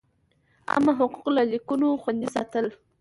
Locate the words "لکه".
1.35-1.47